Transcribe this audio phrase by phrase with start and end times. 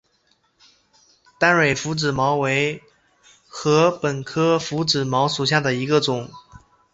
[1.39, 2.81] 单蕊拂子茅为
[3.51, 6.31] 禾本科拂子茅属下的一个种。